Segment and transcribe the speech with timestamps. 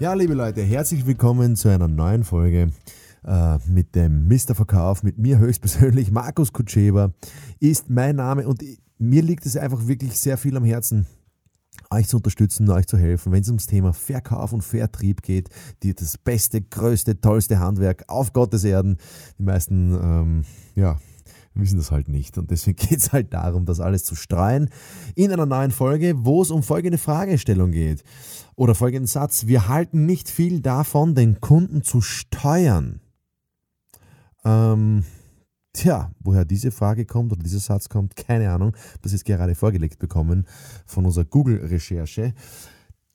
[0.00, 2.72] Ja, liebe Leute, herzlich willkommen zu einer neuen Folge
[3.22, 4.54] äh, mit dem Mr.
[4.54, 6.10] Verkauf, mit mir höchstpersönlich.
[6.10, 7.12] Markus Kutscheber
[7.58, 8.64] ist mein Name und
[8.96, 11.06] mir liegt es einfach wirklich sehr viel am Herzen,
[11.90, 15.50] euch zu unterstützen, euch zu helfen, wenn es ums Thema Verkauf und Vertrieb geht,
[15.82, 18.96] die das beste, größte, tollste Handwerk auf Gottes Erden.
[19.38, 20.42] Die meisten, ähm,
[20.76, 20.96] ja,
[21.54, 22.38] wissen das halt nicht.
[22.38, 24.70] Und deswegen geht es halt darum, das alles zu streuen
[25.14, 28.02] in einer neuen Folge, wo es um folgende Fragestellung geht.
[28.56, 29.46] Oder folgenden Satz.
[29.46, 33.00] Wir halten nicht viel davon, den Kunden zu steuern.
[34.44, 35.04] Ähm,
[35.72, 38.76] tja, woher diese Frage kommt oder dieser Satz kommt, keine Ahnung.
[39.02, 40.46] Das ist gerade vorgelegt bekommen
[40.86, 42.34] von unserer Google-Recherche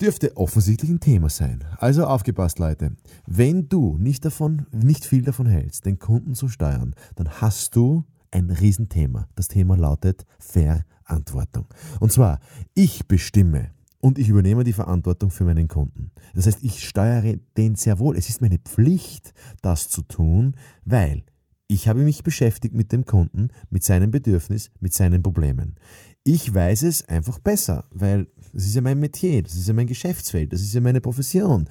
[0.00, 1.64] dürfte offensichtlich ein Thema sein.
[1.78, 2.96] Also aufgepasst, Leute.
[3.26, 8.04] Wenn du nicht davon, nicht viel davon hältst, den Kunden zu steuern, dann hast du
[8.34, 9.28] ein Riesenthema.
[9.34, 11.66] Das Thema lautet Verantwortung.
[12.00, 12.40] Und zwar,
[12.74, 16.10] ich bestimme und ich übernehme die Verantwortung für meinen Kunden.
[16.34, 18.16] Das heißt, ich steuere den sehr wohl.
[18.16, 21.24] Es ist meine Pflicht, das zu tun, weil
[21.68, 25.76] ich habe mich beschäftigt mit dem Kunden, mit seinem Bedürfnis, mit seinen Problemen.
[26.22, 29.88] Ich weiß es einfach besser, weil das ist ja mein Metier, das ist ja mein
[29.88, 31.68] Geschäftsfeld, das ist ja meine Profession.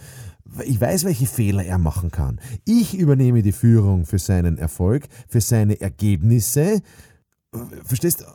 [0.66, 2.42] Ich weiß, welche Fehler er machen kann.
[2.66, 6.82] Ich übernehme die Führung für seinen Erfolg, für seine Ergebnisse.
[7.86, 8.26] Verstehst du?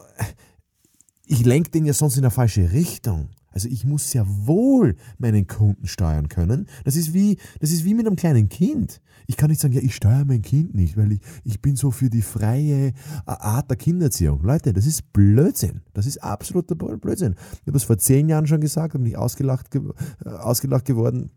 [1.27, 3.29] Ich lenke den ja sonst in eine falsche Richtung.
[3.59, 6.69] Also ich muss sehr wohl meinen Kunden steuern können.
[6.85, 9.01] Das ist wie, das ist wie mit einem kleinen Kind.
[9.27, 11.91] Ich kann nicht sagen, ja, ich steuere mein Kind nicht, weil ich, ich bin so
[11.91, 12.93] für die freie
[13.27, 14.45] Art der Kindererziehung.
[14.45, 15.81] Leute, das ist Blödsinn.
[15.93, 17.35] Das ist absoluter Blödsinn.
[17.63, 19.81] Ich habe es vor zehn Jahren schon gesagt, bin ich ausgelacht, äh,
[20.29, 21.31] ausgelacht geworden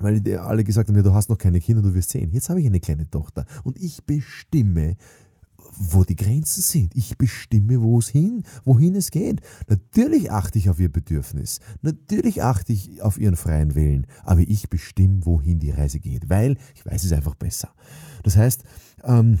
[0.00, 2.30] weil alle gesagt haben, ja, du hast noch keine Kinder, du wirst sehen.
[2.30, 4.96] Jetzt habe ich eine kleine Tochter und ich bestimme,
[5.78, 6.96] wo die Grenzen sind.
[6.96, 9.40] Ich bestimme, wo es hin, wohin es geht.
[9.68, 11.60] Natürlich achte ich auf ihr Bedürfnis.
[11.82, 14.06] Natürlich achte ich auf ihren freien Willen.
[14.24, 17.70] Aber ich bestimme, wohin die Reise geht, weil ich weiß es einfach besser.
[18.22, 18.64] Das heißt,
[19.04, 19.38] ähm,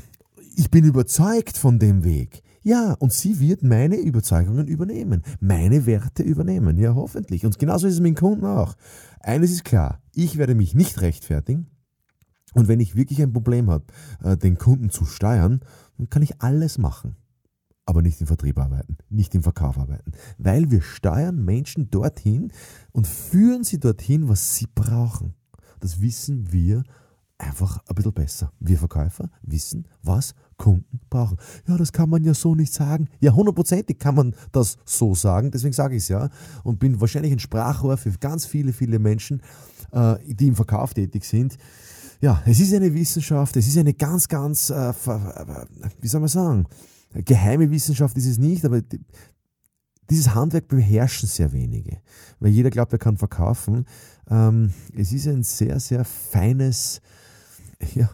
[0.56, 2.42] ich bin überzeugt von dem Weg.
[2.62, 6.76] Ja, und sie wird meine Überzeugungen übernehmen, meine Werte übernehmen.
[6.76, 7.46] Ja, hoffentlich.
[7.46, 8.74] Und genauso ist es mit dem Kunden auch.
[9.20, 11.68] Eines ist klar, ich werde mich nicht rechtfertigen.
[12.54, 13.84] Und wenn ich wirklich ein Problem habe,
[14.22, 15.60] äh, den Kunden zu steuern,
[15.96, 17.16] dann kann ich alles machen.
[17.84, 20.12] Aber nicht im Vertrieb arbeiten, nicht im Verkauf arbeiten.
[20.36, 22.52] Weil wir steuern Menschen dorthin
[22.92, 25.34] und führen sie dorthin, was sie brauchen.
[25.80, 26.84] Das wissen wir
[27.38, 28.52] einfach ein bisschen besser.
[28.58, 31.38] Wir Verkäufer wissen, was Kunden brauchen.
[31.66, 33.08] Ja, das kann man ja so nicht sagen.
[33.20, 36.28] Ja, hundertprozentig kann man das so sagen, deswegen sage ich es ja.
[36.64, 39.40] Und bin wahrscheinlich ein Sprachrohr für ganz viele, viele Menschen,
[39.92, 41.56] äh, die im Verkauf tätig sind.
[42.20, 44.92] Ja, es ist eine Wissenschaft, es ist eine ganz, ganz, äh,
[46.00, 46.66] wie soll man sagen,
[47.12, 48.82] geheime Wissenschaft ist es nicht, aber
[50.10, 51.98] dieses Handwerk beherrschen sehr wenige,
[52.40, 53.84] weil jeder glaubt, er kann verkaufen.
[54.28, 57.00] Ähm, es ist ein sehr, sehr feines,
[57.94, 58.10] ja,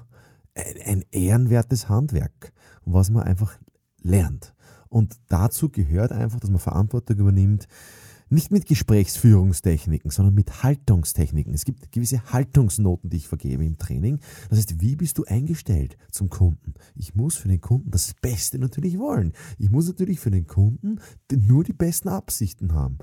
[0.55, 2.53] ein ehrenwertes Handwerk,
[2.85, 3.59] was man einfach
[4.03, 4.55] lernt.
[4.91, 7.69] Und dazu gehört einfach, dass man Verantwortung übernimmt,
[8.35, 11.55] nicht mit Gesprächsführungstechniken, sondern mit Haltungstechniken.
[11.55, 14.19] Es gibt gewisse Haltungsnoten, die ich vergebe im Training.
[14.51, 16.75] Das heißt, wie bist du eingestellt zum Kunden?
[16.95, 19.33] Ich muss für den Kunden das Beste natürlich wollen.
[19.59, 21.01] Ich muss natürlich für den Kunden
[21.35, 22.99] nur die besten Absichten haben.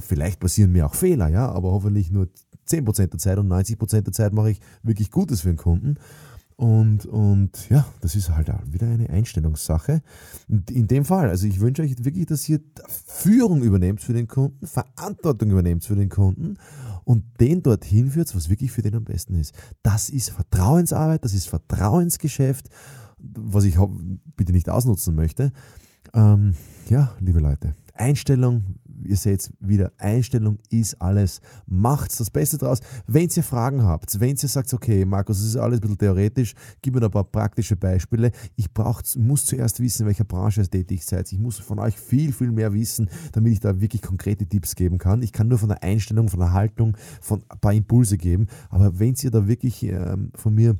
[0.00, 2.28] Vielleicht passieren mir auch Fehler, ja, aber hoffentlich nur
[2.66, 5.96] 10% der Zeit und 90% der Zeit mache ich wirklich Gutes für den Kunden.
[6.56, 10.02] Und, und ja, das ist halt wieder eine Einstellungssache.
[10.48, 14.66] In dem Fall, also ich wünsche euch wirklich, dass ihr Führung übernehmt für den Kunden,
[14.66, 16.56] Verantwortung übernehmt für den Kunden
[17.04, 19.54] und den dorthin führt, was wirklich für den am besten ist.
[19.82, 22.70] Das ist Vertrauensarbeit, das ist Vertrauensgeschäft,
[23.18, 23.76] was ich
[24.36, 25.52] bitte nicht ausnutzen möchte.
[26.14, 26.54] Ähm,
[26.88, 31.40] ja, liebe Leute, Einstellung, ihr seht wieder, Einstellung ist alles.
[31.66, 32.80] Macht das Beste draus.
[33.06, 36.54] Wenn ihr Fragen habt, wenn ihr sagt, okay, Markus, das ist alles ein bisschen theoretisch,
[36.82, 38.32] gib mir ein paar praktische Beispiele.
[38.56, 41.32] Ich brauch, muss zuerst wissen, in welcher Branche ihr tätig seid.
[41.32, 44.98] Ich muss von euch viel, viel mehr wissen, damit ich da wirklich konkrete Tipps geben
[44.98, 45.22] kann.
[45.22, 48.46] Ich kann nur von der Einstellung, von der Haltung, von ein paar Impulse geben.
[48.70, 50.76] Aber wenn ihr da wirklich ähm, von mir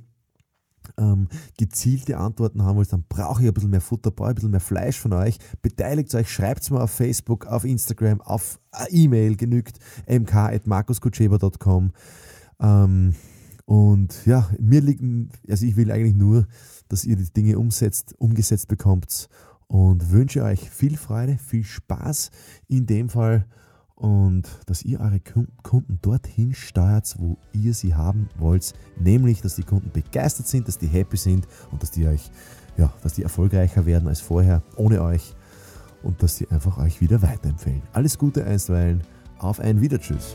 [0.99, 1.29] ähm,
[1.59, 4.99] gezielte Antworten haben wollt, dann brauche ich ein bisschen mehr Futter, ein bisschen mehr Fleisch
[4.99, 5.39] von euch.
[5.63, 8.59] Beteiligt euch, schreibt es mir auf Facebook, auf Instagram, auf
[8.91, 11.93] E-Mail genügt mk.markuskutscheber.com.
[12.61, 13.15] Ähm,
[13.67, 16.47] Und ja, mir liegen, also ich will eigentlich nur,
[16.89, 19.29] dass ihr die Dinge umsetzt, umgesetzt bekommt
[19.67, 22.31] und wünsche euch viel Freude, viel Spaß
[22.69, 23.47] in dem Fall
[23.97, 25.21] und dass ihr eure
[25.63, 30.79] Kunden dorthin steuert, wo ihr sie haben wollt, nämlich dass die Kunden begeistert sind, dass
[30.79, 32.31] die happy sind und dass die euch
[32.77, 35.35] ja, dass die erfolgreicher werden als vorher ohne euch
[36.03, 37.83] und dass sie einfach euch wieder weiterempfehlen.
[37.93, 39.03] Alles Gute einstweilen,
[39.39, 40.33] auf ein Wieder Tschüss.